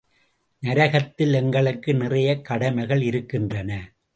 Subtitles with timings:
[0.59, 3.93] நரகத்தில் எங்களுக்கு நிறையக் கடமைகள் இருக்கின்றன.